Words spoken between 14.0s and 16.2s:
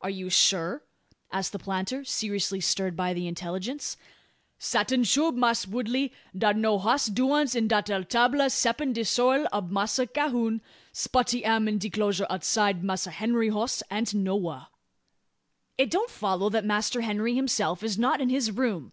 nowha." "It don't